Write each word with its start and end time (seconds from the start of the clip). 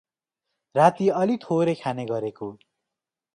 राति 0.75 1.09
अलि 1.19 1.35
थोरै 1.43 1.75
खाने 1.83 2.07
गरेको। 2.07 2.49